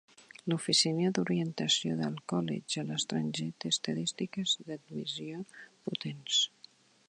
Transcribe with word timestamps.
L'Oficina 0.51 1.09
d'Orientació 1.17 1.97
del 1.99 2.17
College 2.33 2.81
a 2.83 2.85
l'Estranger 2.89 3.47
té 3.65 3.73
estadístiques 3.75 4.57
d'admissió 4.71 5.43
potents. 5.91 6.45